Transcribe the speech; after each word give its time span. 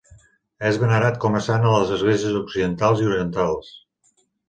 És 0.69 0.79
venerat 0.83 1.19
com 1.27 1.37
a 1.39 1.43
sant 1.49 1.69
a 1.69 1.75
les 1.75 1.93
esglésies 1.99 2.41
occidentals 2.43 3.07
i 3.07 3.11
orientals. 3.15 3.75